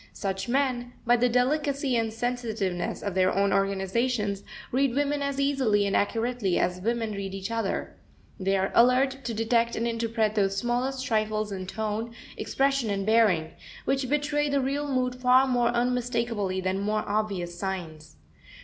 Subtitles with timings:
[0.13, 5.85] Such men, by the delicacy and sensitiveness of their own organizations, read women as easily
[5.85, 7.95] and accurately as women read each other.
[8.39, 13.51] They are alert to detect and interpret those smallest trifles in tone, expression, and bearing,
[13.85, 18.15] which betray the real mood far more unmistakably than more obvious signs.